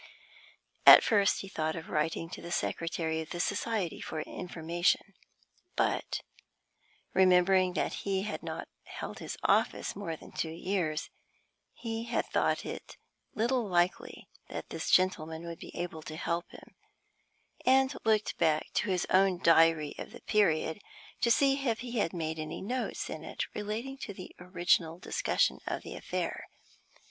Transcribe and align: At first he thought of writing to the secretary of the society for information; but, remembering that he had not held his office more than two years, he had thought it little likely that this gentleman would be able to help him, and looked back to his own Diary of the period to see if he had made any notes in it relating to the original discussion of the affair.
At 0.83 1.03
first 1.03 1.41
he 1.41 1.47
thought 1.47 1.75
of 1.75 1.87
writing 1.87 2.27
to 2.31 2.41
the 2.41 2.51
secretary 2.51 3.21
of 3.21 3.29
the 3.29 3.39
society 3.39 4.01
for 4.01 4.19
information; 4.21 5.13
but, 5.75 6.23
remembering 7.13 7.73
that 7.73 7.93
he 8.01 8.23
had 8.23 8.41
not 8.41 8.67
held 8.85 9.19
his 9.19 9.37
office 9.43 9.95
more 9.95 10.15
than 10.15 10.31
two 10.31 10.49
years, 10.49 11.11
he 11.71 12.05
had 12.05 12.25
thought 12.25 12.65
it 12.65 12.97
little 13.35 13.63
likely 13.69 14.27
that 14.49 14.69
this 14.71 14.89
gentleman 14.89 15.45
would 15.45 15.59
be 15.59 15.71
able 15.77 16.01
to 16.01 16.15
help 16.15 16.49
him, 16.49 16.73
and 17.63 17.93
looked 18.03 18.39
back 18.39 18.71
to 18.73 18.89
his 18.89 19.05
own 19.11 19.37
Diary 19.37 19.93
of 19.99 20.11
the 20.13 20.21
period 20.21 20.79
to 21.21 21.29
see 21.29 21.63
if 21.67 21.81
he 21.81 21.99
had 21.99 22.11
made 22.11 22.39
any 22.39 22.63
notes 22.63 23.07
in 23.07 23.23
it 23.23 23.45
relating 23.53 23.99
to 23.99 24.15
the 24.15 24.35
original 24.39 24.97
discussion 24.97 25.59
of 25.67 25.83
the 25.83 25.93
affair. 25.95 26.47